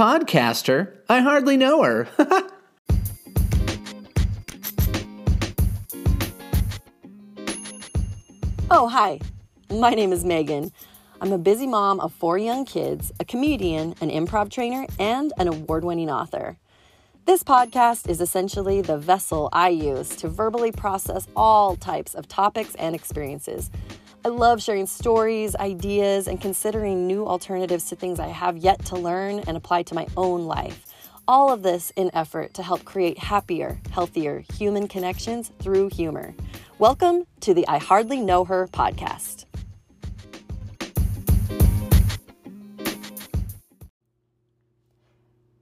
[0.00, 0.96] podcaster.
[1.10, 2.08] I hardly know her.
[8.70, 9.20] oh, hi.
[9.70, 10.72] My name is Megan.
[11.20, 15.48] I'm a busy mom of four young kids, a comedian, an improv trainer, and an
[15.48, 16.56] award winning author.
[17.26, 22.74] This podcast is essentially the vessel I use to verbally process all types of topics
[22.76, 23.70] and experiences.
[24.22, 28.96] I love sharing stories, ideas, and considering new alternatives to things I have yet to
[28.96, 30.84] learn and apply to my own life.
[31.26, 36.34] All of this in effort to help create happier, healthier human connections through humor.
[36.78, 39.46] Welcome to the I Hardly Know Her podcast.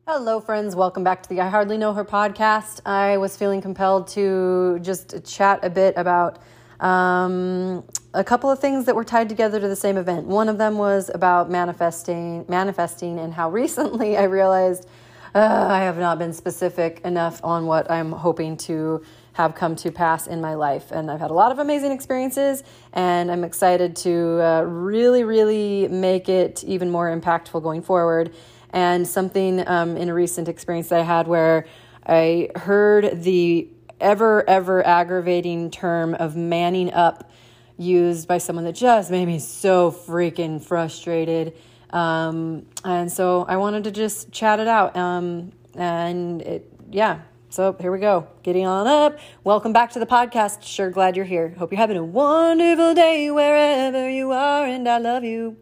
[0.05, 0.75] Hello, friends.
[0.75, 2.81] Welcome back to the I Hardly Know Her podcast.
[2.85, 6.41] I was feeling compelled to just chat a bit about
[6.81, 7.85] um,
[8.19, 10.27] a couple of things that were tied together to the same event.
[10.27, 14.89] One of them was about manifesting, manifesting, and how recently I realized
[15.37, 19.93] uh, I have not been specific enough on what I'm hoping to have come to
[19.93, 20.91] pass in my life.
[20.91, 25.87] And I've had a lot of amazing experiences, and I'm excited to uh, really, really
[25.87, 28.35] make it even more impactful going forward
[28.71, 31.67] and something um, in a recent experience that I had where
[32.05, 33.69] I heard the
[34.01, 37.31] ever, ever aggravating term of manning up
[37.79, 41.57] used by someone that just made me so freaking frustrated.
[41.91, 44.97] Um, and so I wanted to just chat it out.
[44.97, 48.29] Um, and it, yeah, so here we go.
[48.43, 49.19] Getting on up.
[49.45, 50.63] Welcome back to the podcast.
[50.63, 51.55] Sure glad you're here.
[51.57, 55.57] Hope you're having a wonderful day wherever you are, and I love you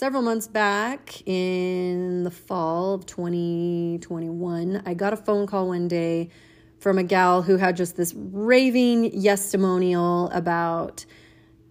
[0.00, 6.30] several months back in the fall of 2021, I got a phone call one day
[6.80, 11.04] from a gal who had just this raving testimonial about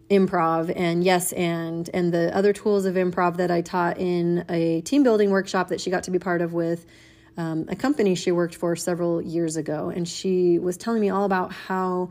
[0.10, 4.82] improv and yes and and the other tools of improv that I taught in a
[4.82, 6.86] team building workshop that she got to be part of with
[7.40, 9.90] um, a company she worked for several years ago.
[9.90, 12.10] And she was telling me all about how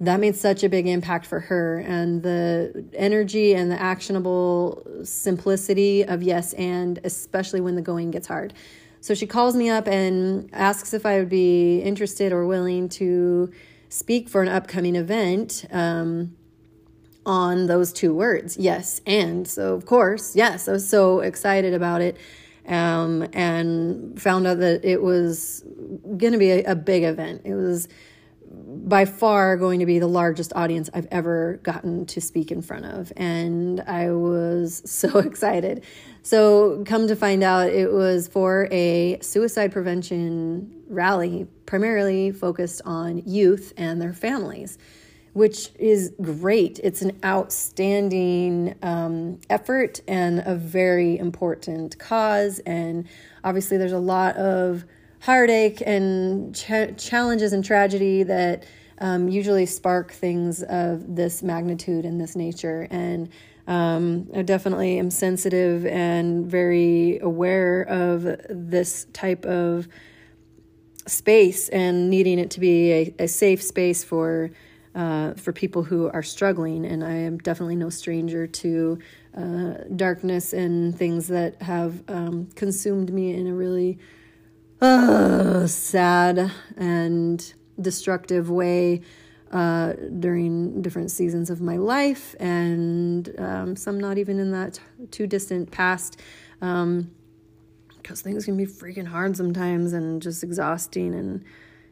[0.00, 6.04] that made such a big impact for her and the energy and the actionable simplicity
[6.04, 8.52] of yes and especially when the going gets hard
[9.00, 13.50] so she calls me up and asks if i would be interested or willing to
[13.88, 16.36] speak for an upcoming event um,
[17.24, 19.46] on those two words yes and.
[19.46, 22.16] So of course yes i was so excited about it
[22.68, 25.64] um, and found out that it was
[26.04, 27.42] going to be a, a big event.
[27.44, 27.88] It was
[28.50, 32.86] by far going to be the largest audience I've ever gotten to speak in front
[32.86, 33.12] of.
[33.16, 35.84] And I was so excited.
[36.22, 43.22] So, come to find out, it was for a suicide prevention rally, primarily focused on
[43.24, 44.78] youth and their families,
[45.32, 46.80] which is great.
[46.82, 52.58] It's an outstanding um, effort and a very important cause.
[52.60, 53.06] And
[53.44, 54.84] obviously, there's a lot of
[55.20, 58.64] heartache and ch- challenges and tragedy that
[59.00, 62.86] um, usually spark things of this magnitude and this nature.
[62.90, 63.28] And
[63.66, 69.88] um, I definitely am sensitive and very aware of this type of
[71.06, 74.50] space and needing it to be a, a safe space for
[74.94, 76.84] uh, for people who are struggling.
[76.84, 78.98] And I am definitely no stranger to
[79.36, 83.98] uh, darkness and things that have um, consumed me in a really
[84.80, 89.02] uh, sad and destructive way
[89.52, 94.78] uh, during different seasons of my life, and um, some not even in that
[95.10, 96.20] too distant past.
[96.60, 97.10] Um,
[98.08, 101.44] because things can be freaking hard sometimes and just exhausting and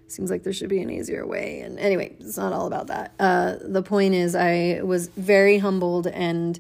[0.09, 3.13] seems like there should be an easier way and anyway it's not all about that
[3.19, 6.59] uh, the point is i was very humbled and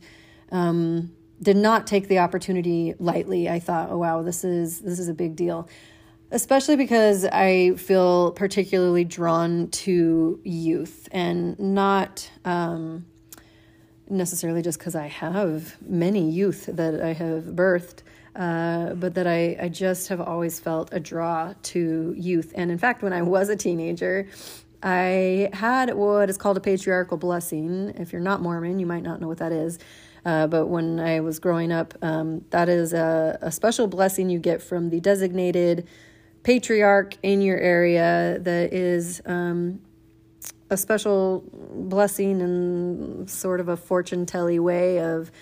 [0.52, 1.10] um,
[1.40, 5.14] did not take the opportunity lightly i thought oh wow this is this is a
[5.14, 5.66] big deal
[6.30, 13.06] especially because I feel particularly drawn to youth and not um,
[14.08, 18.02] necessarily just because I have many youth that I have birthed.
[18.34, 22.52] Uh, but that I, I just have always felt a draw to youth.
[22.54, 24.28] And in fact, when I was a teenager,
[24.82, 27.94] I had what is called a patriarchal blessing.
[27.96, 29.78] If you're not Mormon, you might not know what that is.
[30.26, 34.38] Uh, but when I was growing up, um, that is a, a special blessing you
[34.38, 35.88] get from the designated
[36.46, 39.80] patriarch in your area that is um,
[40.70, 45.32] a special blessing and sort of a fortune telly way of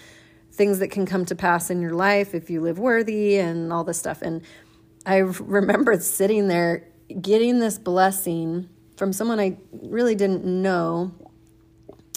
[0.51, 3.85] things that can come to pass in your life if you live worthy and all
[3.85, 4.23] this stuff.
[4.23, 4.41] And
[5.05, 6.89] I remember sitting there
[7.21, 11.13] getting this blessing from someone I really didn't know.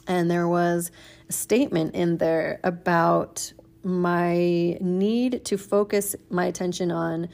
[0.07, 0.91] And there was
[1.27, 3.51] a statement in there about
[3.83, 7.27] my need to focus my attention on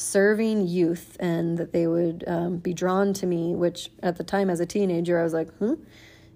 [0.00, 4.50] serving youth and that they would um, be drawn to me, which at the time
[4.50, 5.74] as a teenager, I was like, hmm,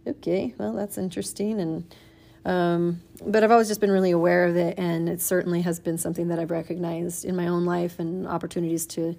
[0.07, 1.61] okay, well, that's interesting.
[1.61, 1.95] And,
[2.45, 4.79] um, but I've always just been really aware of it.
[4.79, 8.87] And it certainly has been something that I've recognized in my own life and opportunities
[8.89, 9.17] to,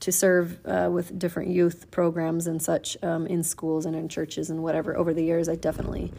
[0.00, 4.48] to serve uh, with different youth programs and such um, in schools and in churches
[4.48, 5.48] and whatever over the years.
[5.48, 6.12] I definitely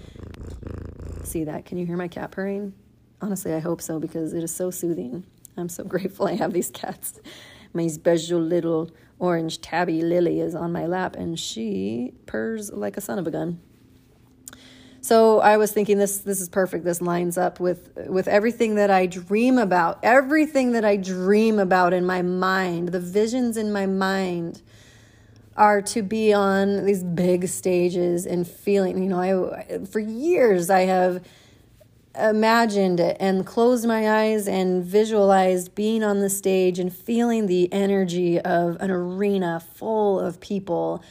[1.24, 1.66] see that.
[1.66, 2.74] Can you hear my cat purring?
[3.20, 5.24] Honestly, I hope so because it is so soothing.
[5.58, 7.20] I'm so grateful I have these cats
[7.74, 13.02] my special little orange tabby Lily is on my lap and she purrs like a
[13.02, 13.60] son of a gun.
[15.02, 16.86] So I was thinking this this is perfect.
[16.86, 20.00] This lines up with with everything that I dream about.
[20.02, 24.62] Everything that I dream about in my mind, the visions in my mind
[25.58, 30.82] are to be on these big stages and feeling, you know, I for years I
[30.82, 31.22] have
[32.20, 38.40] imagined and closed my eyes and visualized being on the stage and feeling the energy
[38.40, 41.04] of an arena full of people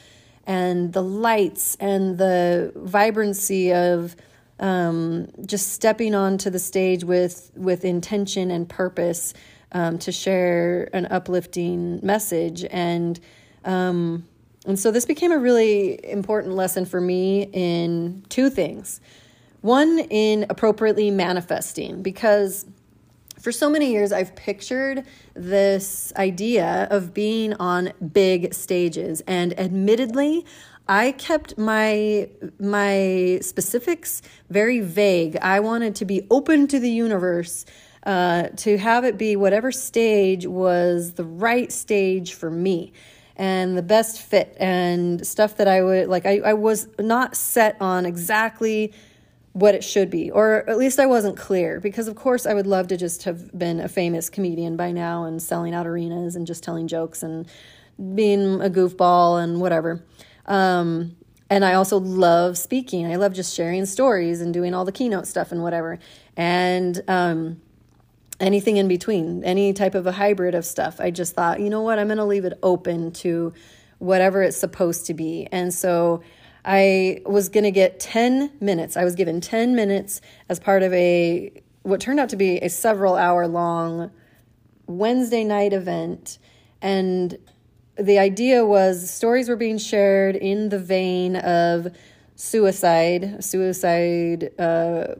[0.46, 4.14] and the lights and the vibrancy of
[4.60, 9.34] um, just stepping onto the stage with with intention and purpose
[9.72, 12.64] um, to share an uplifting message.
[12.70, 13.18] And
[13.64, 14.24] um,
[14.66, 19.00] and so this became a really important lesson for me in two things
[19.62, 22.66] one in appropriately manifesting, because
[23.40, 25.04] for so many years I've pictured
[25.34, 30.44] this idea of being on big stages, and admittedly,
[30.88, 32.28] I kept my
[32.58, 34.20] my specifics
[34.50, 35.36] very vague.
[35.36, 37.64] I wanted to be open to the universe,
[38.04, 42.92] uh, to have it be whatever stage was the right stage for me
[43.36, 46.26] and the best fit and stuff that I would like.
[46.26, 48.92] I, I was not set on exactly
[49.52, 52.66] what it should be, or at least I wasn't clear because, of course, I would
[52.66, 56.46] love to just have been a famous comedian by now and selling out arenas and
[56.46, 57.46] just telling jokes and
[58.14, 60.02] being a goofball and whatever.
[60.46, 61.16] Um,
[61.50, 63.06] and I also love speaking.
[63.06, 65.98] I love just sharing stories and doing all the keynote stuff and whatever.
[66.34, 67.60] And um,
[68.40, 70.98] anything in between, any type of a hybrid of stuff.
[70.98, 73.52] I just thought, you know what, I'm going to leave it open to
[73.98, 75.46] whatever it's supposed to be.
[75.52, 76.22] And so
[76.64, 78.96] I was going to get 10 minutes.
[78.96, 82.68] I was given 10 minutes as part of a what turned out to be a
[82.68, 84.12] several hour long
[84.86, 86.38] Wednesday night event
[86.80, 87.36] and
[87.96, 91.88] the idea was stories were being shared in the vein of
[92.36, 95.14] suicide, suicide uh,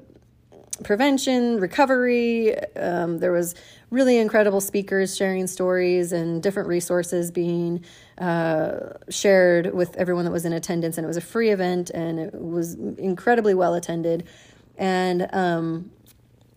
[0.83, 2.57] prevention, recovery.
[2.77, 3.55] Um, there was
[3.91, 7.85] really incredible speakers sharing stories and different resources being
[8.19, 10.99] uh, shared with everyone that was in attendance.
[10.99, 14.27] And it was a free event and it was incredibly well attended.
[14.77, 15.91] And um,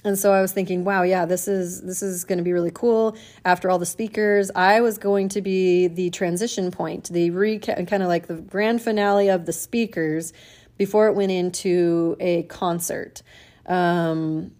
[0.05, 2.71] and so I was thinking, wow, yeah, this is this is going to be really
[2.71, 3.17] cool.
[3.43, 8.03] After all the speakers, I was going to be the transition point, the recap, kind
[8.03, 10.31] of like the grand finale of the speakers
[10.77, 13.23] before it went into a concert.
[13.65, 14.51] Um,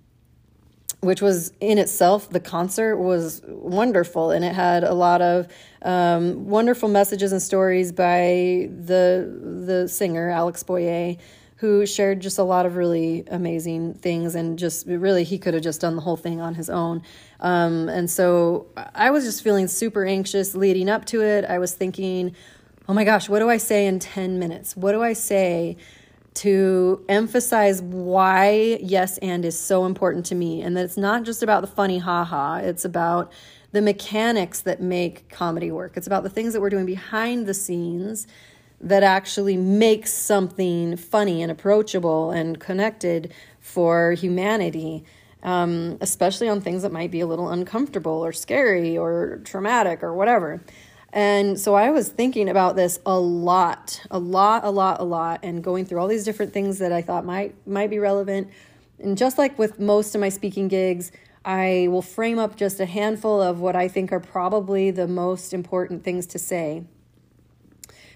[1.02, 5.48] which was in itself the concert was wonderful and it had a lot of
[5.84, 11.20] um, wonderful messages and stories by the the singer Alex Boyé
[11.58, 15.64] who shared just a lot of really amazing things and just really he could have
[15.64, 17.02] just done the whole thing on his own.
[17.40, 21.46] Um, and so I was just feeling super anxious leading up to it.
[21.46, 22.36] I was thinking
[22.88, 24.76] oh my gosh what do I say in 10 minutes?
[24.76, 25.78] What do I say
[26.36, 31.42] to emphasize why yes and is so important to me and that it's not just
[31.42, 33.32] about the funny haha it's about
[33.76, 35.98] the mechanics that make comedy work.
[35.98, 38.26] It's about the things that we're doing behind the scenes
[38.80, 45.04] that actually make something funny and approachable and connected for humanity
[45.44, 50.14] um, especially on things that might be a little uncomfortable or scary or traumatic or
[50.14, 50.60] whatever
[51.16, 55.40] and so I was thinking about this a lot, a lot, a lot, a lot,
[55.44, 58.50] and going through all these different things that I thought might might be relevant.
[59.00, 61.14] And just like with most of my speaking gigs,
[61.46, 65.54] I will frame up just a handful of what I think are probably the most
[65.54, 66.84] important things to say.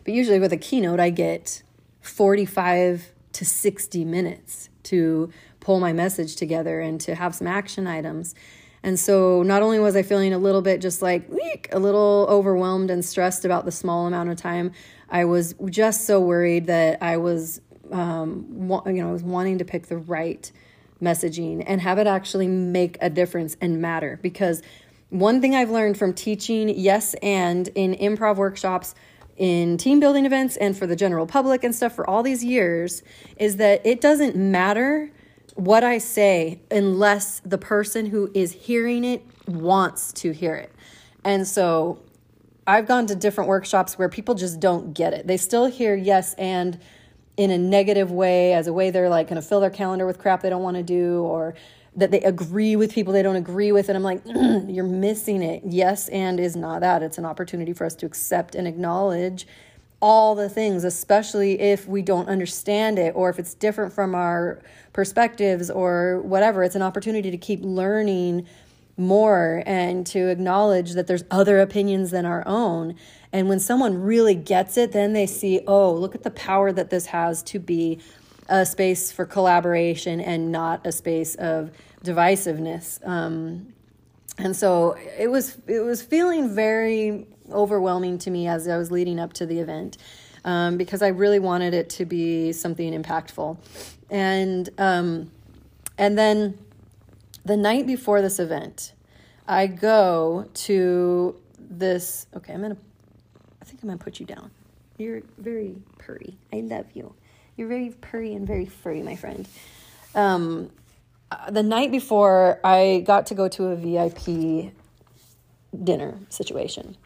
[0.03, 1.63] But usually with a keynote, I get
[2.01, 8.36] 45 to 60 minutes to pull my message together and to have some action items.
[8.83, 12.25] And so not only was I feeling a little bit just like weak, a little
[12.29, 14.71] overwhelmed and stressed about the small amount of time,
[15.09, 18.45] I was just so worried that I was, um,
[18.86, 20.50] you know, I was wanting to pick the right
[21.01, 24.19] messaging and have it actually make a difference and matter.
[24.21, 24.62] Because
[25.09, 28.95] one thing I've learned from teaching yes and in improv workshops,
[29.38, 33.01] in team building events, and for the general public and stuff for all these years
[33.38, 35.12] is that it doesn't matter
[35.59, 40.73] what I say unless the person who is hearing it wants to hear it.
[41.23, 41.99] And so
[42.65, 45.27] I've gone to different workshops where people just don't get it.
[45.27, 46.79] They still hear yes and
[47.35, 50.17] in a negative way, as a way they're like going to fill their calendar with
[50.17, 51.55] crap they don't want to do, or
[51.95, 53.89] that they agree with people they don't agree with.
[53.89, 55.63] And I'm like, you're missing it.
[55.65, 57.01] Yes and is not that.
[57.01, 59.47] It's an opportunity for us to accept and acknowledge
[60.01, 64.62] all the things, especially if we don't understand it or if it's different from our
[64.94, 66.63] perspectives or whatever.
[66.63, 68.48] It's an opportunity to keep learning
[68.98, 72.96] more and to acknowledge that there's other opinions than our own.
[73.32, 76.89] And when someone really gets it, then they see, oh, look at the power that
[76.89, 78.00] this has to be
[78.50, 81.72] a space for collaboration and not a space of
[82.03, 83.06] divisiveness.
[83.08, 83.74] Um,
[84.38, 89.20] and so it was it was feeling very overwhelming to me as I was leading
[89.20, 89.98] up to the event
[90.46, 93.58] um, because I really wanted it to be something impactful.
[94.10, 95.32] And um,
[95.98, 96.58] and then
[97.46, 98.94] the night before this event,
[99.48, 102.27] I go to this.
[102.36, 102.77] Okay, I'm gonna.
[103.62, 104.51] I think I'm gonna put you down.
[104.98, 106.38] You're very purry.
[106.51, 107.13] I love you.
[107.56, 109.48] You're very purry and very furry, my friend.
[110.15, 110.72] Um,
[111.32, 114.74] uh, the night before, I got to go to a VIP
[115.84, 116.98] dinner situation,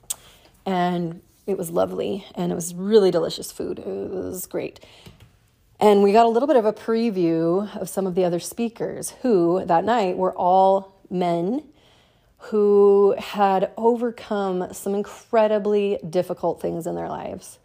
[0.66, 3.80] and it was lovely, and it was really delicious food.
[3.80, 4.80] It was great.
[5.80, 9.12] And we got a little bit of a preview of some of the other speakers
[9.22, 11.64] who that night were all men
[12.38, 17.60] who had overcome some incredibly difficult things in their lives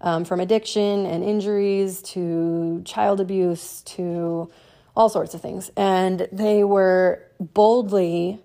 [0.00, 4.50] um, from addiction and injuries to child abuse to
[4.96, 5.70] all sorts of things.
[5.76, 8.40] And they were boldly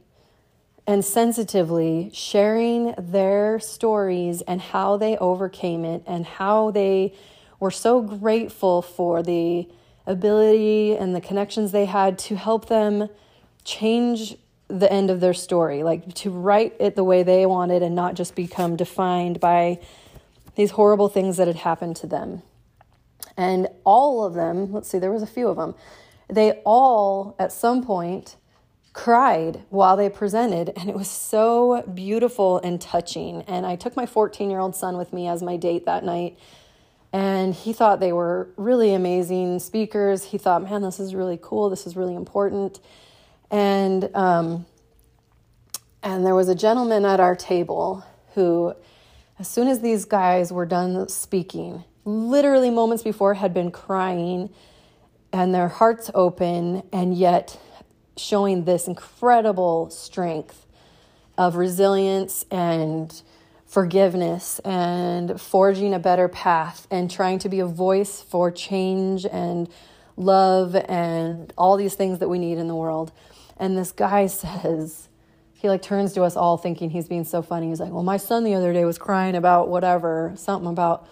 [0.88, 7.14] and sensitively sharing their stories and how they overcame it and how they
[7.60, 9.68] were so grateful for the
[10.06, 13.10] ability and the connections they had to help them
[13.64, 14.36] change
[14.68, 18.16] the end of their story, like to write it the way they wanted and not
[18.16, 19.80] just become defined by
[20.56, 22.42] these horrible things that had happened to them.
[23.38, 25.76] And all of them, let's see, there was a few of them,
[26.28, 28.36] they all at some point
[28.96, 34.06] cried while they presented and it was so beautiful and touching and i took my
[34.06, 36.38] 14 year old son with me as my date that night
[37.16, 40.22] and he thought they were really amazing speakers.
[40.26, 41.70] He thought, man, this is really cool.
[41.70, 42.82] This is really important.
[43.50, 44.66] And um,
[46.04, 48.76] and there was a gentleman at our table who,
[49.40, 54.50] as soon as these guys were done speaking, literally moments before had been crying
[55.32, 57.58] and their hearts open and yet
[58.18, 60.66] showing this incredible strength
[61.38, 63.22] of resilience and
[63.66, 69.68] forgiveness and forging a better path and trying to be a voice for change and
[70.16, 73.12] love and all these things that we need in the world.
[73.58, 75.10] And this guy says,
[75.54, 77.70] he like turns to us all thinking he's being so funny.
[77.70, 81.08] He's like, "Well, my son the other day was crying about whatever, something about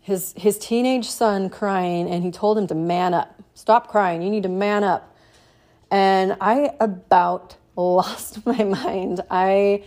[0.00, 3.40] his his teenage son crying and he told him to man up.
[3.54, 4.20] Stop crying.
[4.20, 5.15] You need to man up."
[5.90, 9.20] And I about lost my mind.
[9.30, 9.84] I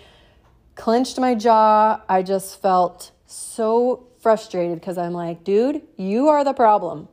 [0.75, 2.01] clenched my jaw.
[2.07, 7.07] I just felt so frustrated because I'm like, dude, you are the problem.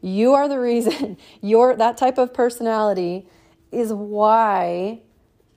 [0.00, 1.16] You are the reason.
[1.40, 3.26] Your that type of personality
[3.70, 5.00] is why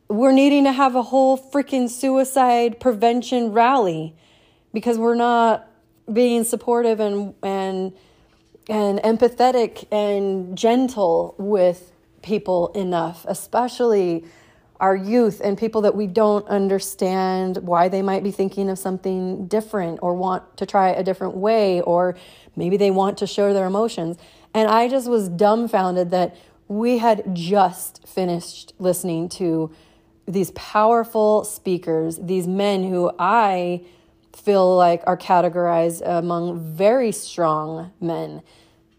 [0.10, 4.16] we're needing to have a whole freaking suicide prevention rally
[4.74, 5.68] because we're not
[6.12, 7.94] being supportive and and
[8.70, 11.91] and empathetic and gentle with
[12.22, 14.26] people enough, especially
[14.80, 19.46] our youth and people that we don't understand why they might be thinking of something
[19.46, 22.18] different or want to try a different way or
[22.56, 24.18] maybe they want to show their emotions.
[24.56, 26.36] And I just was dumbfounded that
[26.68, 29.72] we had just finished listening to
[30.28, 33.86] these powerful speakers, these men who I
[34.34, 38.42] feel like are categorized among very strong men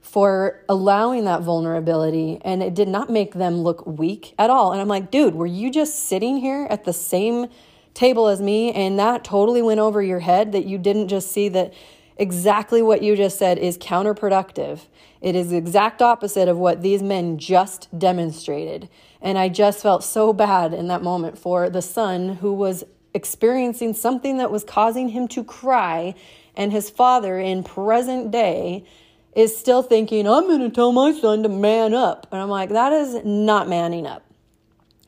[0.03, 4.73] for allowing that vulnerability and it did not make them look weak at all.
[4.73, 7.47] And I'm like, dude, were you just sitting here at the same
[7.95, 11.49] table as me and that totally went over your head that you didn't just see
[11.51, 11.73] that
[12.17, 14.81] exactly what you just said is counterproductive.
[15.21, 18.89] It is the exact opposite of what these men just demonstrated.
[19.21, 23.95] And I just felt so bad in that moment for the son who was experiencing
[23.95, 26.15] something that was causing him to cry
[26.57, 28.85] and his father in present day
[29.35, 32.27] is still thinking, I'm going to tell my son to man up.
[32.31, 34.25] And I'm like, that is not manning up.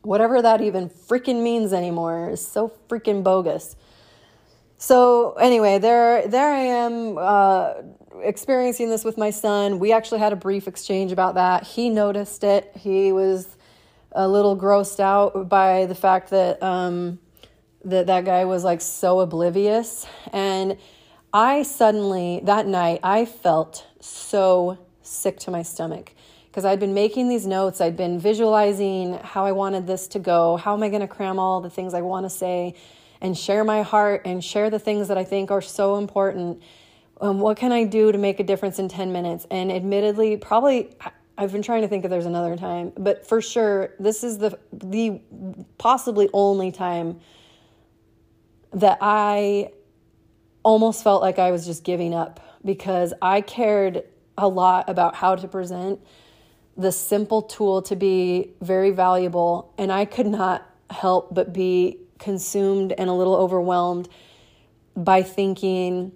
[0.03, 3.77] Whatever that even freaking means anymore is so freaking bogus.
[4.77, 7.73] So anyway, there, there I am, uh,
[8.23, 9.79] experiencing this with my son.
[9.79, 11.65] We actually had a brief exchange about that.
[11.65, 12.71] He noticed it.
[12.77, 13.57] He was
[14.13, 17.19] a little grossed out by the fact that um,
[17.85, 20.07] that that guy was like so oblivious.
[20.33, 20.79] And
[21.33, 26.13] I suddenly that night I felt so sick to my stomach
[26.55, 27.81] because I'd been making these notes.
[27.81, 30.57] I'd been visualizing how I wanted this to go.
[30.57, 32.75] How am I going to cram all the things I want to say
[33.21, 36.63] and share my heart and share the things that I think are so important?
[37.21, 39.47] Um, what can I do to make a difference in 10 minutes?
[39.51, 40.95] And admittedly, probably
[41.37, 44.57] I've been trying to think if there's another time, but for sure, this is the
[44.73, 45.21] the
[45.79, 47.19] possibly only time
[48.73, 49.71] that I
[50.63, 54.05] almost felt like I was just giving up because I cared
[54.37, 56.01] a lot about how to present
[56.77, 62.93] the simple tool to be very valuable and I could not help but be consumed
[62.93, 64.09] and a little overwhelmed
[64.97, 66.13] by thinking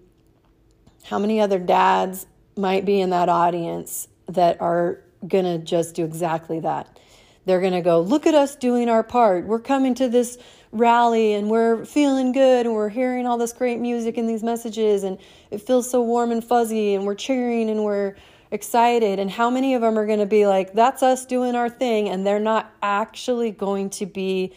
[1.05, 2.27] how many other dads
[2.57, 6.99] might be in that audience that are going to just do exactly that.
[7.45, 9.47] They're going to go, look at us doing our part.
[9.47, 10.39] We're coming to this
[10.73, 15.03] rally and we're feeling good and we're hearing all this great music and these messages
[15.03, 15.19] and
[15.51, 18.15] it feels so warm and fuzzy and we're cheering and we're
[18.51, 19.19] excited.
[19.19, 22.09] And how many of them are going to be like, that's us doing our thing?
[22.09, 24.53] And they're not actually going to be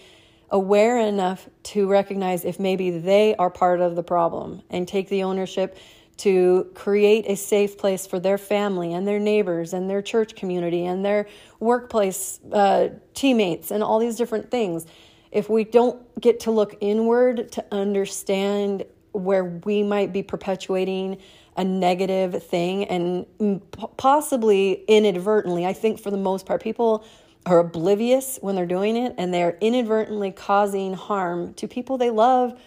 [0.50, 5.24] aware enough to recognize if maybe they are part of the problem and take the
[5.24, 5.78] ownership
[6.18, 10.86] to create a safe place for their family and their neighbors and their church community
[10.86, 11.26] and their
[11.60, 14.86] workplace uh, teammates and all these different things.
[15.32, 21.18] If we don't get to look inward to understand where we might be perpetuating
[21.58, 23.62] a negative thing and
[23.98, 27.06] possibly inadvertently, I think for the most part, people
[27.46, 32.60] are oblivious when they're doing it and they're inadvertently causing harm to people they love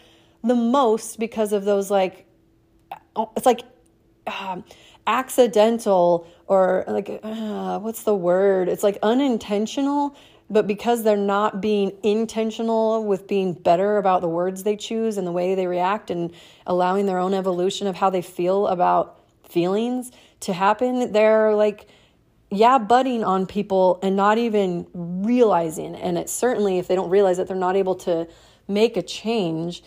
[0.42, 2.26] the most because of those like
[3.16, 3.62] Oh, it's like
[4.26, 4.64] um,
[5.06, 8.68] accidental or like uh, what's the word?
[8.68, 10.16] It's like unintentional
[10.50, 15.26] but because they're not being intentional with being better about the words they choose and
[15.26, 16.32] the way they react and
[16.66, 21.86] allowing their own evolution of how they feel about feelings to happen they're like
[22.50, 27.38] yeah butting on people and not even realizing and it certainly if they don't realize
[27.38, 28.26] it they're not able to
[28.68, 29.82] make a change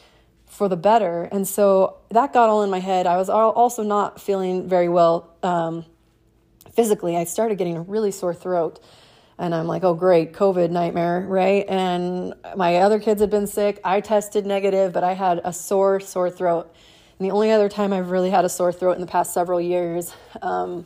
[0.48, 1.24] for the better.
[1.24, 3.06] And so that got all in my head.
[3.06, 5.86] I was also not feeling very well um,
[6.74, 7.16] physically.
[7.16, 8.80] I started getting a really sore throat.
[9.40, 11.66] And I'm like, oh, great, COVID nightmare, right?
[11.70, 13.80] And my other kids had been sick.
[13.84, 16.74] I tested negative, but I had a sore, sore throat.
[17.20, 19.62] And the only other time I've really had a sore throat in the past several
[19.62, 20.86] years, um,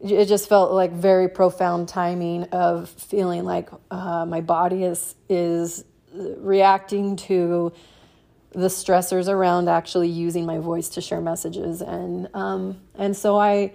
[0.00, 5.84] it just felt like very profound timing of feeling like uh, my body is is
[6.12, 7.72] reacting to
[8.52, 13.72] the stressors around actually using my voice to share messages and um, and so I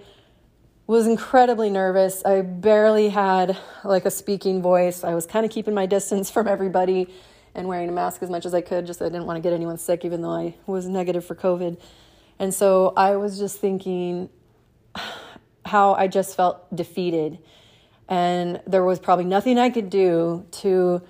[0.86, 2.24] was incredibly nervous.
[2.24, 5.04] I barely had like a speaking voice.
[5.04, 7.12] I was kind of keeping my distance from everybody
[7.54, 9.52] and wearing a mask as much as I could just I didn't want to get
[9.52, 11.80] anyone sick even though I was negative for COVID.
[12.38, 14.30] And so I was just thinking
[15.64, 17.38] how I just felt defeated
[18.08, 21.02] and there was probably nothing I could do to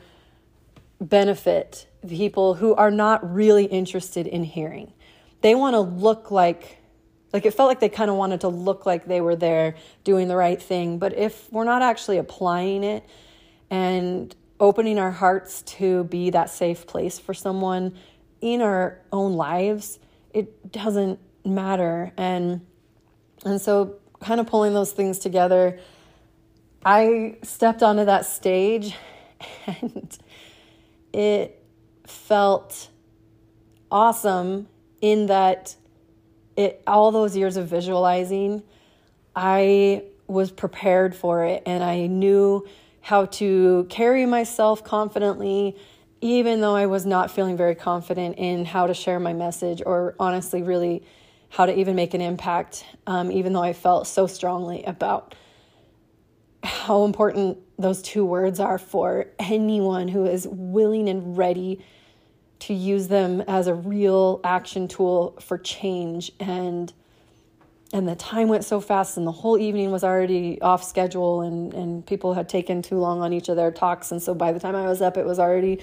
[1.00, 4.92] benefit people who are not really interested in hearing.
[5.40, 6.81] They want to look like
[7.32, 10.28] like it felt like they kind of wanted to look like they were there doing
[10.28, 13.04] the right thing, but if we're not actually applying it
[13.70, 17.94] and opening our hearts to be that safe place for someone
[18.40, 19.98] in our own lives,
[20.32, 22.12] it doesn't matter.
[22.16, 22.60] And
[23.44, 25.80] and so kind of pulling those things together,
[26.84, 28.94] I stepped onto that stage
[29.66, 30.18] and
[31.12, 31.62] it
[32.06, 32.88] felt
[33.90, 34.68] awesome
[35.00, 35.74] in that
[36.56, 38.62] it all those years of visualizing
[39.34, 42.66] I was prepared for it and I knew
[43.00, 45.76] how to carry myself confidently
[46.20, 50.14] even though I was not feeling very confident in how to share my message or
[50.20, 51.02] honestly really
[51.48, 55.34] how to even make an impact um, even though I felt so strongly about
[56.62, 61.84] how important those two words are for anyone who is willing and ready
[62.62, 66.30] to use them as a real action tool for change.
[66.38, 66.92] And
[67.94, 71.74] and the time went so fast and the whole evening was already off schedule and
[71.74, 74.12] and people had taken too long on each of their talks.
[74.12, 75.80] And so by the time I was up it was already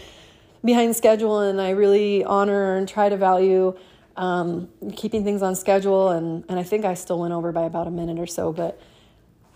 [0.63, 3.77] behind schedule and I really honor and try to value
[4.15, 6.09] um, keeping things on schedule.
[6.09, 8.79] And and I think I still went over by about a minute or so but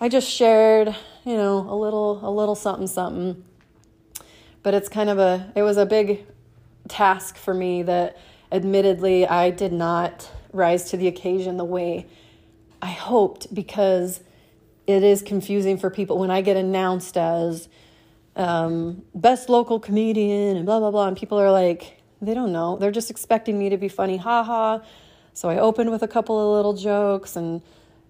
[0.01, 3.45] I just shared, you know, a little a little something something.
[4.61, 6.25] But it's kind of a it was a big
[6.93, 8.17] task for me that
[8.51, 12.05] admittedly I did not rise to the occasion the way
[12.81, 14.21] I hoped because
[14.85, 17.67] it is confusing for people when I get announced as
[18.35, 21.07] um, best local comedian and blah, blah, blah.
[21.07, 22.77] And people are like, they don't know.
[22.77, 24.79] They're just expecting me to be funny, haha.
[25.33, 27.61] So I opened with a couple of little jokes and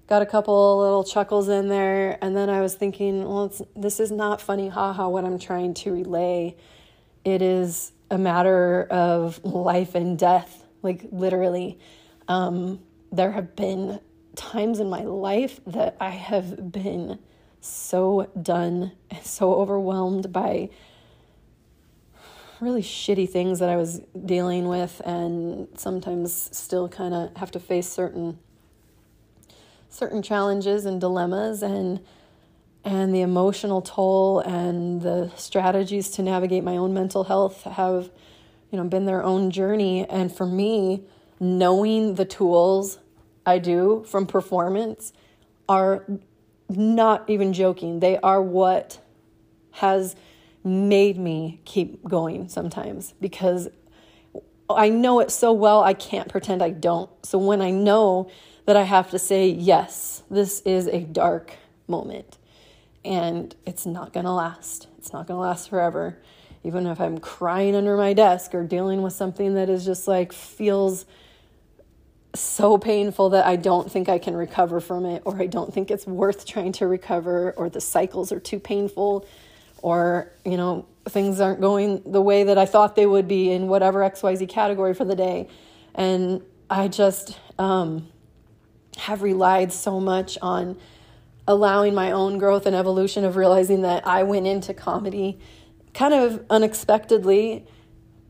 [0.07, 2.17] got a couple little chuckles in there.
[2.21, 5.93] And then I was thinking, well, this is not funny, haha, what I'm trying to
[5.93, 6.57] relay.
[7.23, 11.79] It is a matter of life and death, like literally.
[12.27, 12.79] Um,
[13.11, 13.99] there have been
[14.35, 17.19] times in my life that I have been
[17.59, 20.69] so done, so overwhelmed by
[22.61, 27.59] really shitty things that I was dealing with, and sometimes still kind of have to
[27.59, 28.39] face certain
[29.89, 31.99] certain challenges and dilemmas and
[32.83, 38.09] and the emotional toll and the strategies to navigate my own mental health have
[38.71, 41.03] you know been their own journey and for me
[41.39, 42.99] knowing the tools
[43.45, 45.13] I do from performance
[45.67, 46.05] are
[46.69, 47.99] not even joking.
[47.99, 48.99] They are what
[49.71, 50.15] has
[50.63, 53.67] made me keep going sometimes because
[54.69, 57.09] I know it so well, I can't pretend I don't.
[57.25, 58.29] So when I know
[58.65, 61.53] that I have to say, yes, this is a dark
[61.87, 62.37] moment
[63.05, 66.17] and it's not going to last, it's not going to last forever.
[66.63, 70.31] Even if I'm crying under my desk or dealing with something that is just like
[70.31, 71.05] feels
[72.35, 75.91] so painful that I don't think I can recover from it, or I don't think
[75.91, 79.27] it's worth trying to recover, or the cycles are too painful,
[79.81, 83.67] or, you know, things aren't going the way that I thought they would be in
[83.67, 85.47] whatever XYZ category for the day.
[85.93, 88.07] And I just um,
[88.97, 90.79] have relied so much on
[91.47, 95.39] allowing my own growth and evolution of realizing that I went into comedy
[95.93, 97.65] kind of unexpectedly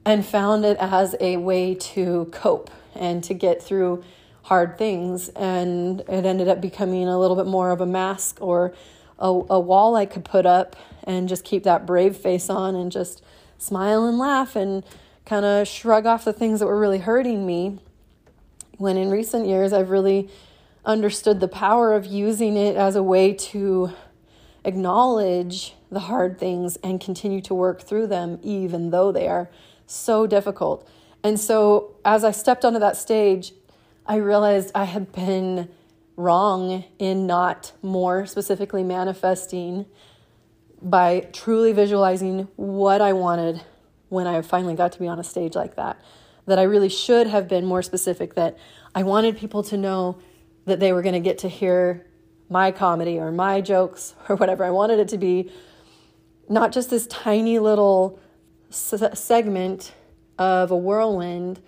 [0.06, 4.04] and found it as a way to cope and to get through
[4.44, 5.30] hard things.
[5.30, 8.74] And it ended up becoming a little bit more of a mask or
[9.18, 12.92] a, a wall I could put up and just keep that brave face on and
[12.92, 13.24] just
[13.58, 14.84] smile and laugh and
[15.26, 17.80] kind of shrug off the things that were really hurting me.
[18.78, 20.30] When in recent years, I've really
[20.86, 23.92] understood the power of using it as a way to
[24.66, 29.50] acknowledge the hard things and continue to work through them, even though they are
[29.86, 30.88] so difficult.
[31.24, 33.54] And so as I stepped onto that stage,
[34.06, 35.70] I realized I had been
[36.16, 39.86] wrong in not more specifically manifesting
[40.82, 43.62] by truly visualizing what I wanted
[44.10, 46.00] when I finally got to be on a stage like that.
[46.46, 48.58] That I really should have been more specific, that
[48.94, 50.18] I wanted people to know
[50.66, 52.06] that they were going to get to hear
[52.50, 55.52] my comedy or my jokes or whatever I wanted it to be,
[56.50, 58.20] not just this tiny little
[58.70, 59.94] segment
[60.38, 61.62] of a whirlwind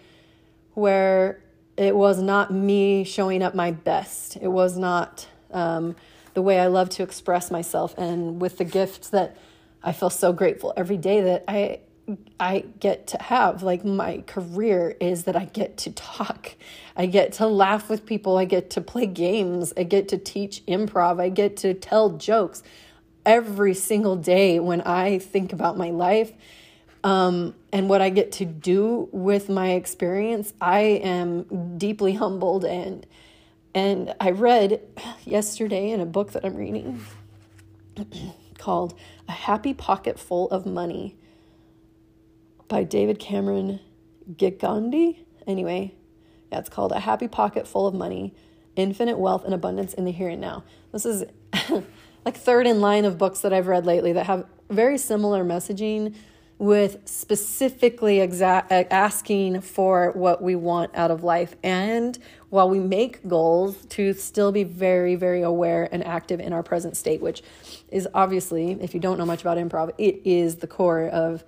[0.74, 1.42] where
[1.78, 4.38] it was not me showing up my best.
[4.38, 5.96] It was not um,
[6.34, 9.38] the way I love to express myself, and with the gifts that
[9.84, 11.80] I feel so grateful every day that I
[12.40, 13.64] I get to have.
[13.64, 16.56] Like my career is that I get to talk,
[16.96, 20.66] I get to laugh with people, I get to play games, I get to teach
[20.66, 22.62] improv, I get to tell jokes
[23.26, 26.32] every single day when I think about my life.
[27.04, 33.06] Um, and what I get to do with my experience, I am deeply humbled and
[33.74, 34.80] and I read
[35.26, 37.02] yesterday in a book that I'm reading
[38.58, 41.18] called A Happy Pocket Full of Money
[42.68, 43.80] by David Cameron
[44.32, 45.26] Gikandi.
[45.48, 45.94] Anyway,
[46.52, 48.34] yeah, it's called A Happy Pocket Full of Money
[48.76, 50.64] Infinite Wealth and Abundance in the Here and Now.
[50.92, 51.24] This is
[52.26, 56.16] like third in line of books that I've read lately that have very similar messaging
[56.58, 61.56] with specifically exa- asking for what we want out of life.
[61.64, 62.18] And
[62.50, 66.96] while we make goals, to still be very, very aware and active in our present
[66.96, 67.44] state, which
[67.90, 71.44] is obviously, if you don't know much about improv, it is the core of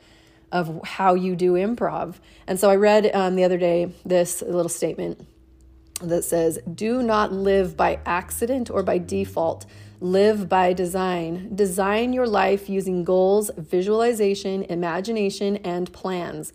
[0.51, 2.15] of how you do improv.
[2.47, 5.27] And so I read um, the other day this little statement
[6.01, 9.65] that says, "Do not live by accident or by default."
[9.99, 11.49] Live by design.
[11.55, 16.53] Design your life using goals, visualization, imagination, and plans.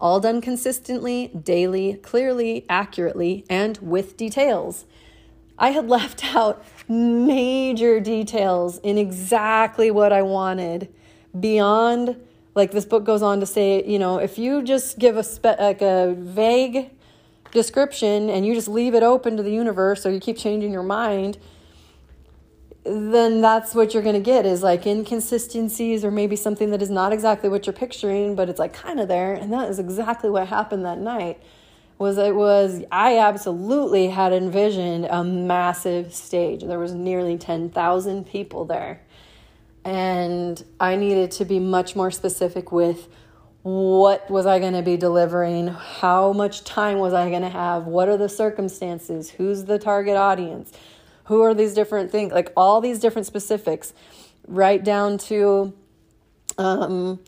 [0.00, 4.84] All done consistently, daily, clearly, accurately, and with details.
[5.58, 10.94] I had left out major details in exactly what I wanted
[11.38, 12.16] beyond
[12.56, 15.60] like this book goes on to say, you know, if you just give a spe-
[15.60, 16.90] like a vague
[17.52, 20.82] description and you just leave it open to the universe or you keep changing your
[20.82, 21.36] mind,
[22.84, 26.90] then that's what you're going to get is like inconsistencies or maybe something that is
[26.90, 29.34] not exactly what you're picturing, but it's like kind of there.
[29.34, 31.42] And that is exactly what happened that night.
[31.98, 36.62] was it was I absolutely had envisioned a massive stage.
[36.62, 39.00] There was nearly 10,000 people there.
[39.86, 43.08] And I needed to be much more specific with
[43.62, 45.68] what was I going to be delivering?
[45.68, 47.86] How much time was I going to have?
[47.86, 49.30] What are the circumstances?
[49.30, 50.72] Who's the target audience?
[51.26, 52.32] Who are these different things?
[52.32, 53.94] Like all these different specifics,
[54.48, 55.72] right down to
[56.58, 57.20] um,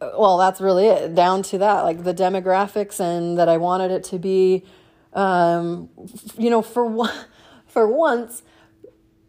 [0.00, 1.14] well, that's really it.
[1.14, 4.64] Down to that, like the demographics, and that I wanted it to be,
[5.12, 5.88] um,
[6.36, 7.14] you know, for one,
[7.66, 8.42] for once,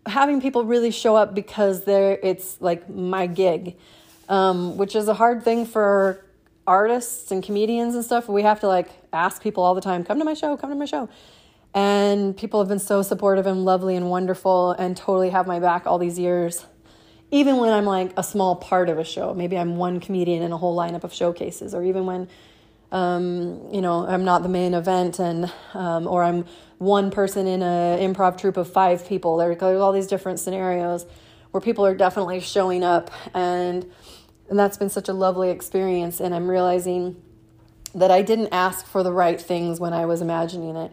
[0.05, 3.75] having people really show up because they're it's like my gig,
[4.29, 6.23] um, which is a hard thing for
[6.67, 8.27] artists and comedians and stuff.
[8.27, 10.75] We have to like ask people all the time, come to my show, come to
[10.75, 11.09] my show.
[11.73, 15.85] And people have been so supportive and lovely and wonderful and totally have my back
[15.85, 16.65] all these years
[17.31, 19.33] even when I'm like a small part of a show.
[19.33, 22.27] Maybe I'm one comedian in a whole lineup of showcases, or even when,
[22.91, 26.45] um, you know, I'm not the main event, and um, or I'm
[26.77, 29.37] one person in an improv troupe of five people.
[29.37, 31.05] There, there's all these different scenarios
[31.51, 33.89] where people are definitely showing up, and
[34.49, 36.19] and that's been such a lovely experience.
[36.19, 37.21] And I'm realizing
[37.93, 40.91] that I didn't ask for the right things when I was imagining it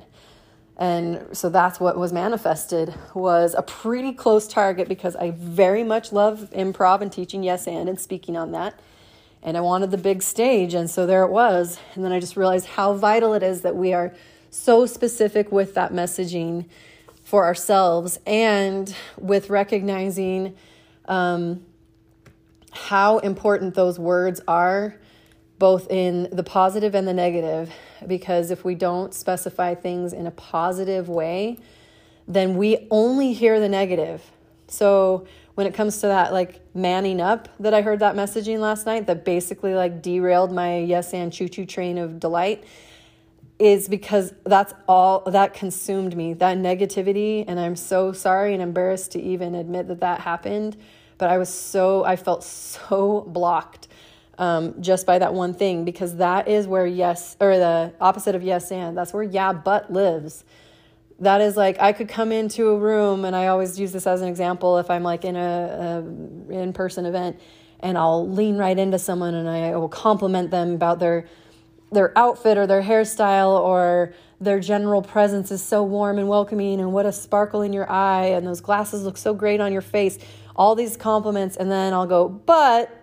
[0.77, 6.13] and so that's what was manifested was a pretty close target because i very much
[6.13, 8.79] love improv and teaching yes and and speaking on that
[9.43, 12.37] and i wanted the big stage and so there it was and then i just
[12.37, 14.15] realized how vital it is that we are
[14.51, 16.67] so specific with that messaging
[17.25, 20.55] for ourselves and with recognizing
[21.07, 21.65] um,
[22.73, 24.97] how important those words are
[25.59, 27.73] both in the positive and the negative
[28.07, 31.57] because if we don't specify things in a positive way,
[32.27, 34.31] then we only hear the negative.
[34.67, 38.87] So when it comes to that like manning up that I heard that messaging last
[38.87, 42.65] night that basically like derailed my yes and choo choo train of delight
[43.59, 46.33] is because that's all that consumed me.
[46.33, 50.77] That negativity and I'm so sorry and embarrassed to even admit that that happened
[51.19, 53.89] but I was so I felt so blocked
[54.39, 58.43] um, just by that one thing because that is where yes or the opposite of
[58.43, 60.45] yes and that's where yeah but lives
[61.21, 64.21] that is like i could come into a room and i always use this as
[64.21, 66.03] an example if i'm like in a,
[66.51, 67.39] a in-person event
[67.81, 71.27] and i'll lean right into someone and i will compliment them about their
[71.91, 76.93] their outfit or their hairstyle or their general presence is so warm and welcoming and
[76.93, 80.19] what a sparkle in your eye and those glasses look so great on your face
[80.57, 83.03] all these compliments and then i'll go but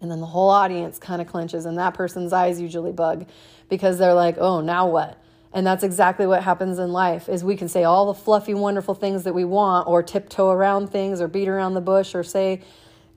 [0.00, 3.26] and then the whole audience kind of clenches, and that person's eyes usually bug
[3.68, 5.20] because they're like, oh, now what?
[5.58, 8.94] And that's exactly what happens in life is we can say all the fluffy, wonderful
[8.94, 12.60] things that we want or tiptoe around things or beat around the bush or say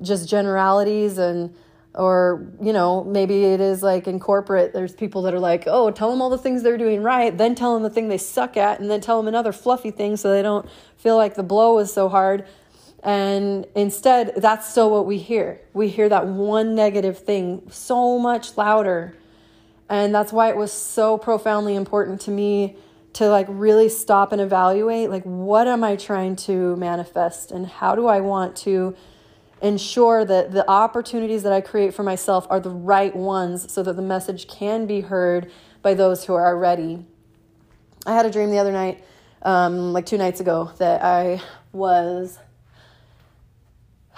[0.02, 1.54] just generalities and
[1.94, 5.92] or you know maybe it is like in corporate there's people that are like oh
[5.92, 8.58] tell them all the things they're doing right then tell them the thing they suck
[8.58, 11.78] at and then tell them another fluffy thing so they don't feel like the blow
[11.78, 12.48] is so hard
[13.04, 15.60] and instead, that's still what we hear.
[15.74, 19.16] We hear that one negative thing so much louder.
[19.92, 22.78] And that's why it was so profoundly important to me
[23.12, 27.94] to like really stop and evaluate like what am I trying to manifest and how
[27.96, 28.96] do I want to
[29.62, 33.98] ensure that the opportunities that I create for myself are the right ones so that
[33.98, 35.52] the message can be heard
[35.82, 37.06] by those who are ready.
[38.06, 39.04] I had a dream the other night,
[39.42, 41.42] um, like two nights ago, that I
[41.74, 42.40] was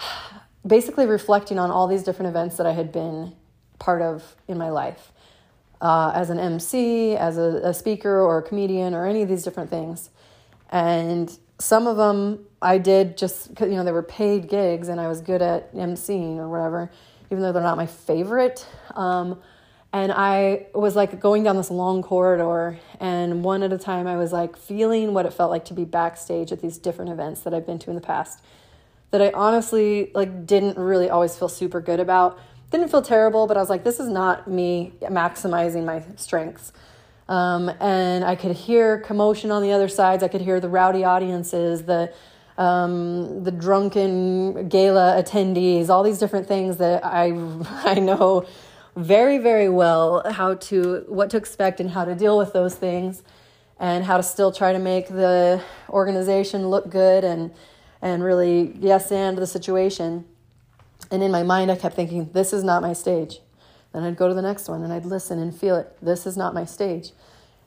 [0.64, 3.34] basically reflecting on all these different events that I had been
[3.80, 5.10] part of in my life
[5.84, 9.44] uh, as an MC, as a, a, speaker or a comedian, or any of these
[9.44, 10.08] different things.
[10.70, 14.98] And some of them I did just because, you know, they were paid gigs and
[14.98, 16.90] I was good at MCing or whatever,
[17.30, 18.66] even though they're not my favorite.
[18.94, 19.42] Um,
[19.92, 24.16] and I was like going down this long corridor, and one at a time, I
[24.16, 27.52] was like feeling what it felt like to be backstage at these different events that
[27.52, 28.40] I've been to in the past
[29.10, 32.36] that I honestly like didn't really always feel super good about.
[32.74, 36.72] Didn't feel terrible, but I was like, this is not me maximizing my strengths.
[37.28, 40.24] Um, and I could hear commotion on the other sides.
[40.24, 42.12] I could hear the rowdy audiences, the
[42.58, 47.26] um, the drunken gala attendees, all these different things that I
[47.84, 48.44] I know
[48.96, 53.22] very very well how to what to expect and how to deal with those things,
[53.78, 57.52] and how to still try to make the organization look good and
[58.02, 60.24] and really yes and the situation.
[61.10, 63.40] And in my mind, I kept thinking, this is not my stage.
[63.92, 65.96] Then I'd go to the next one and I'd listen and feel it.
[66.02, 67.12] This is not my stage.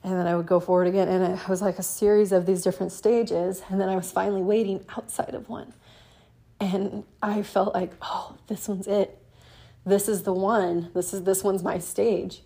[0.04, 1.08] And then I would go forward again.
[1.08, 3.64] And it was like a series of these different stages.
[3.70, 5.74] And then I was finally waiting outside of one.
[6.60, 9.18] And I felt like, oh, this one's it.
[9.86, 10.90] This is the one.
[10.94, 12.42] This is this one's my stage.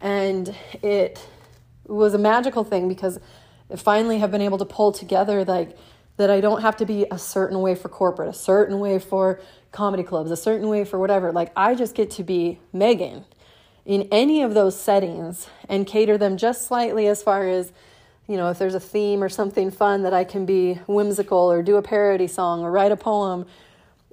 [0.00, 1.24] And it
[1.86, 3.18] was a magical thing because
[3.70, 5.76] I finally have been able to pull together like
[6.16, 9.40] that I don't have to be a certain way for corporate, a certain way for
[9.72, 11.32] comedy clubs, a certain way for whatever.
[11.32, 13.24] Like I just get to be Megan
[13.84, 17.72] in any of those settings and cater them just slightly as far as
[18.28, 21.62] you know if there's a theme or something fun that I can be whimsical or
[21.62, 23.46] do a parody song or write a poem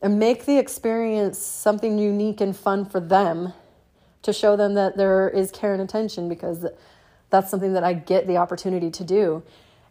[0.02, 3.54] and make the experience something unique and fun for them
[4.22, 6.66] to show them that there is care and attention because
[7.30, 9.44] that's something that I get the opportunity to do.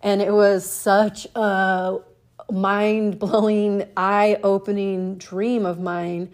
[0.02, 1.98] And it was such a
[2.50, 6.30] mind blowing, eye opening dream of mine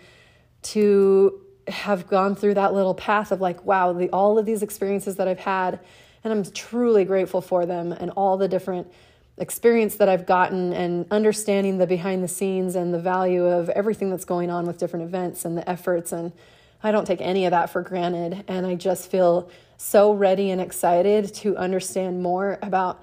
[0.63, 5.17] to have gone through that little path of like, wow, the, all of these experiences
[5.17, 5.81] that I've had,
[6.23, 8.91] and I'm truly grateful for them and all the different
[9.39, 14.11] experience that I've gotten and understanding the behind the scenes and the value of everything
[14.11, 16.33] that's going on with different events and the efforts and
[16.85, 18.45] I don't take any of that for granted.
[18.47, 19.49] And I just feel
[19.79, 23.03] so ready and excited to understand more about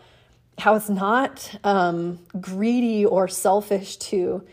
[0.61, 4.45] how it's not um, greedy or selfish to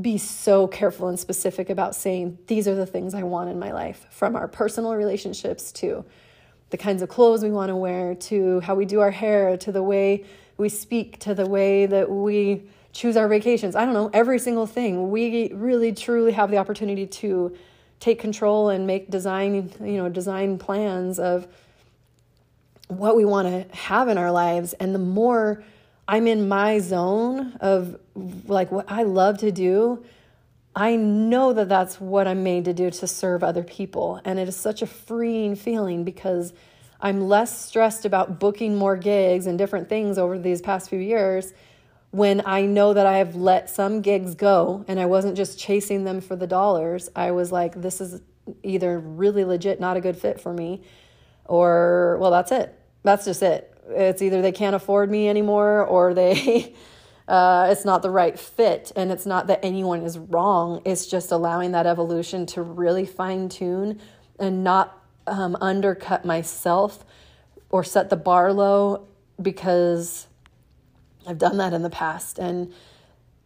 [0.00, 3.70] be so careful and specific about saying these are the things I want in my
[3.70, 6.04] life from our personal relationships to
[6.70, 9.70] the kinds of clothes we want to wear to how we do our hair to
[9.70, 10.24] the way
[10.56, 13.76] we speak to the way that we choose our vacations.
[13.76, 15.12] I don't know, every single thing.
[15.12, 17.56] We really truly have the opportunity to
[18.00, 21.46] take control and make design, you know, design plans of
[22.98, 24.72] what we want to have in our lives.
[24.74, 25.62] And the more
[26.06, 27.98] I'm in my zone of
[28.46, 30.04] like what I love to do,
[30.76, 34.20] I know that that's what I'm made to do to serve other people.
[34.24, 36.52] And it is such a freeing feeling because
[37.00, 41.52] I'm less stressed about booking more gigs and different things over these past few years
[42.10, 46.04] when I know that I have let some gigs go and I wasn't just chasing
[46.04, 47.08] them for the dollars.
[47.14, 48.20] I was like, this is
[48.62, 50.82] either really legit not a good fit for me,
[51.44, 52.78] or, well, that's it.
[53.04, 53.72] That's just it.
[53.88, 56.74] It's either they can't afford me anymore or they.
[57.26, 61.32] Uh, it's not the right fit and it's not that anyone is wrong it's just
[61.32, 63.98] allowing that evolution to really fine tune
[64.38, 67.02] and not um, undercut myself
[67.70, 69.06] or set the bar low
[69.40, 70.26] because
[71.26, 72.38] I've done that in the past.
[72.38, 72.72] And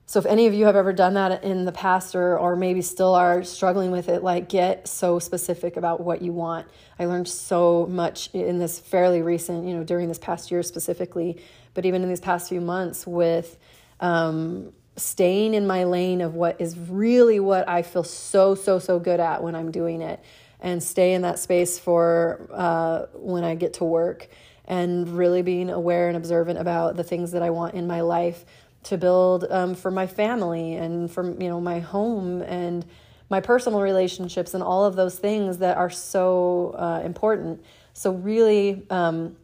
[0.08, 2.80] so, if any of you have ever done that in the past or, or maybe
[2.80, 6.66] still are struggling with it, like get so specific about what you want.
[6.98, 11.42] I learned so much in this fairly recent, you know, during this past year specifically,
[11.74, 13.58] but even in these past few months with
[14.00, 18.98] um, staying in my lane of what is really what I feel so, so, so
[18.98, 20.24] good at when I'm doing it
[20.58, 24.30] and stay in that space for uh, when I get to work
[24.64, 28.46] and really being aware and observant about the things that I want in my life
[28.84, 32.84] to build um, for my family and for you know my home and
[33.30, 37.62] my personal relationships and all of those things that are so uh, important.
[37.92, 39.36] So really um,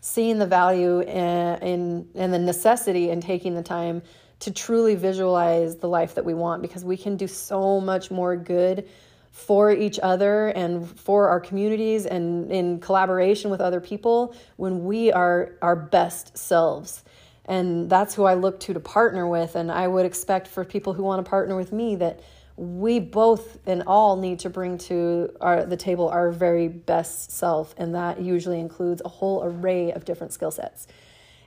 [0.00, 4.02] seeing the value in, and the necessity in taking the time
[4.40, 8.36] to truly visualize the life that we want because we can do so much more
[8.36, 8.88] good
[9.30, 15.10] for each other and for our communities and in collaboration with other people when we
[15.10, 17.02] are our best selves.
[17.46, 19.54] And that's who I look to to partner with.
[19.54, 22.20] And I would expect for people who want to partner with me that
[22.56, 27.74] we both and all need to bring to our, the table our very best self.
[27.76, 30.86] And that usually includes a whole array of different skill sets.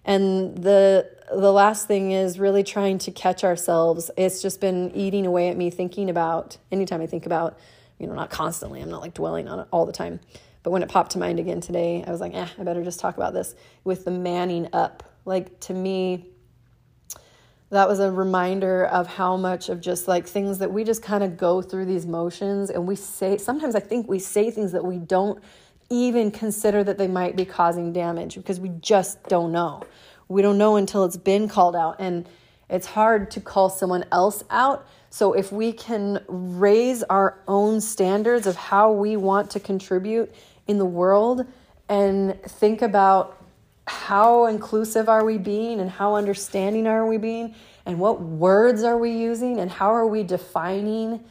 [0.05, 4.09] And the the last thing is really trying to catch ourselves.
[4.15, 7.57] It's just been eating away at me thinking about anytime I think about
[7.99, 8.81] you know, not constantly.
[8.81, 10.19] I'm not like dwelling on it all the time.
[10.63, 12.99] But when it popped to mind again today, I was like, eh, I better just
[12.99, 15.03] talk about this with the manning up.
[15.27, 16.25] Like to me,
[17.69, 21.23] that was a reminder of how much of just like things that we just kind
[21.23, 24.83] of go through these motions and we say, sometimes I think we say things that
[24.83, 25.43] we don't
[25.89, 29.83] even consider that they might be causing damage because we just don't know.
[30.27, 31.97] We don't know until it's been called out.
[31.99, 32.27] And
[32.69, 38.45] it's hard to call someone else out so, if we can raise our own standards
[38.45, 40.33] of how we want to contribute
[40.67, 41.45] in the world
[41.87, 43.41] and think about
[43.87, 47.55] how inclusive are we being and how understanding are we being?
[47.85, 49.59] And what words are we using?
[49.59, 51.23] And how are we defining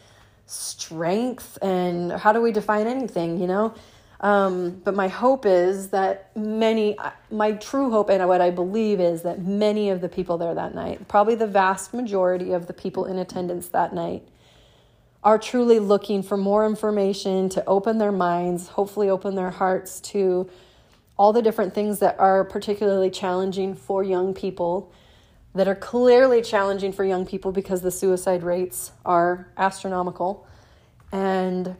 [0.47, 1.59] strength?
[1.61, 3.75] And how do we define anything, you know?
[4.21, 6.97] Um, but my hope is that many,
[7.31, 10.75] my true hope and what I believe is that many of the people there that
[10.75, 14.27] night, probably the vast majority of the people in attendance that night,
[15.23, 20.49] are truly looking for more information to open their minds, hopefully, open their hearts to
[21.17, 24.93] all the different things that are particularly challenging for young people,
[25.55, 30.47] that are clearly challenging for young people because the suicide rates are astronomical.
[31.12, 31.77] And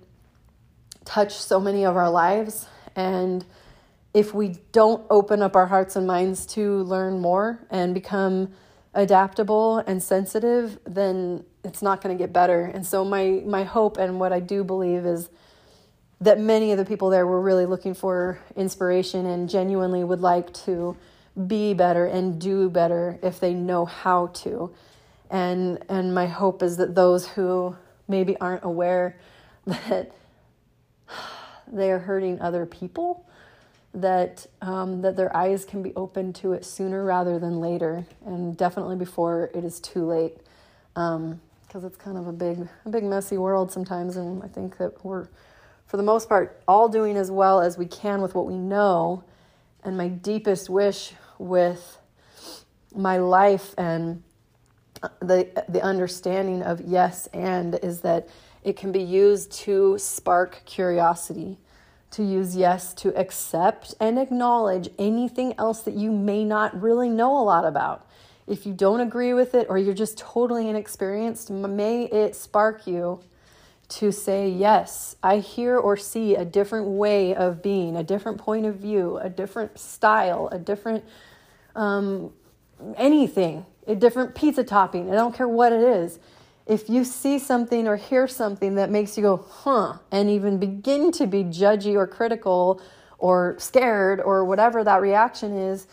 [1.05, 2.67] touch so many of our lives
[2.97, 3.45] And
[4.15, 8.53] if we don't open up our hearts and minds to learn more and become
[8.95, 12.65] adaptable and sensitive, then it's not going to get better.
[12.65, 15.29] And so my my hope and what I do believe is
[16.21, 20.53] that many of the people there were really looking for inspiration and genuinely would like
[20.53, 20.97] to
[21.47, 24.73] be better and do better if they know how to.
[25.31, 27.77] And and my hope is that those who
[28.09, 29.19] maybe aren't aware
[29.67, 30.13] that
[31.71, 33.27] they are hurting other people
[33.97, 38.57] that um, that their eyes can be open to it sooner rather than later, and
[38.57, 40.37] definitely before it is too late,
[40.95, 41.41] because um,
[41.85, 45.29] it's kind of a big a big messy world sometimes, and I think that we're
[45.87, 49.25] for the most part all doing as well as we can with what we know.
[49.85, 51.99] And my deepest wish with
[52.95, 54.23] my life and
[55.21, 58.29] the the understanding of yes and is that
[58.65, 61.59] it can be used to spark curiosity
[62.11, 67.37] to use yes to accept and acknowledge anything else that you may not really know
[67.37, 68.09] a lot about.
[68.47, 73.21] If you don't agree with it or you're just totally inexperienced, may it spark you
[73.89, 78.67] to say, Yes, I hear or see a different way of being, a different point
[78.67, 81.05] of view, a different style, a different
[81.75, 82.33] um,
[82.97, 85.11] anything, a different pizza topping.
[85.11, 86.19] I don't care what it is
[86.67, 91.13] if you see something or hear something that makes you go, huh, and even begin
[91.13, 92.83] to be judgy or critical
[93.19, 95.87] or scared or whatever that reaction is,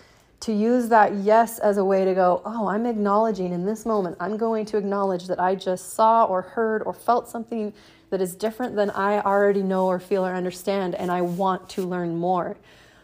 [0.44, 4.18] to use that yes as a way to go, oh, I'm acknowledging in this moment,
[4.20, 7.72] I'm going to acknowledge that I just saw or heard or felt something
[8.10, 11.84] that is different than I already know or feel or understand, and I want to
[11.84, 12.58] learn more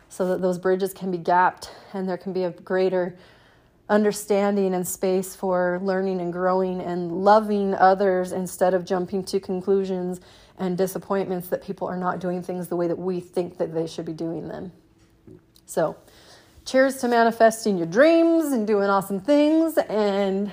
[0.09, 3.15] so that those bridges can be gapped and there can be a greater
[3.87, 10.19] understanding and space for learning and growing and loving others instead of jumping to conclusions
[10.57, 13.87] and disappointments that people are not doing things the way that we think that they
[13.87, 14.73] should be doing them.
[15.65, 15.95] So,
[16.69, 20.51] cheers to manifesting your dreams and doing awesome things and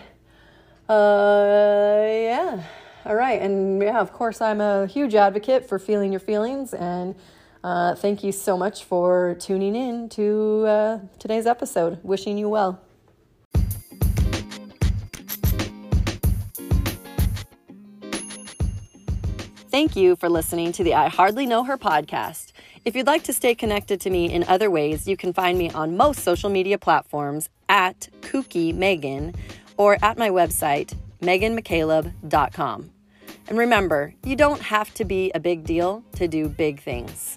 [0.89, 2.63] uh yeah.
[3.05, 3.41] All right.
[3.41, 7.15] And yeah, of course I'm a huge advocate for feeling your feelings and
[7.63, 11.99] uh, thank you so much for tuning in to uh, today's episode.
[12.05, 12.81] Wishing you well.
[19.69, 22.53] Thank you for listening to the I Hardly Know Her podcast.
[22.87, 25.71] If you'd like to stay connected to me in other ways, you can find me
[25.71, 29.35] on most social media platforms at Kooky Megan
[29.77, 32.91] or at my website, meganmccaleb.com.
[33.49, 37.37] And remember, you don't have to be a big deal to do big things.